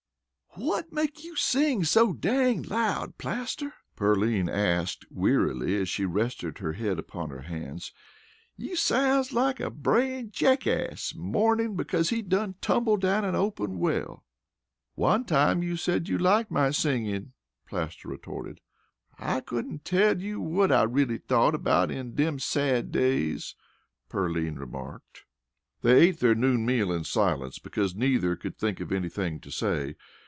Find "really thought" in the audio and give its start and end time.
20.83-21.55